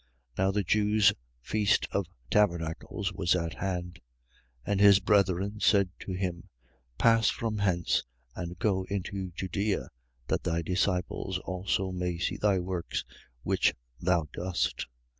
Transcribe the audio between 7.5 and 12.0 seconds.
hence and go into Judea, that thy disciples also